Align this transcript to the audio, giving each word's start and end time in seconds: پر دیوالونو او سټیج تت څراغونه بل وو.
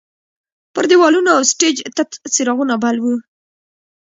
پر 0.73 0.83
دیوالونو 0.89 1.29
او 1.37 1.41
سټیج 1.51 1.77
تت 1.95 2.09
څراغونه 2.33 2.75
بل 2.83 2.95
وو. 3.03 3.15